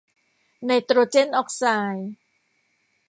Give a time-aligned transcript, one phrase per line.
[0.65, 1.63] ไนโตรเจนออกไซ
[1.95, 2.11] ด์